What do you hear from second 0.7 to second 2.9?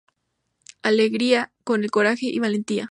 Alegria, con el coraje y valentía...